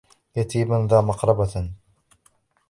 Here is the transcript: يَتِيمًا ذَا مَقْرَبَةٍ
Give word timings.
يَتِيمًا 0.35 0.87
ذَا 0.91 1.01
مَقْرَبَةٍ 1.01 1.71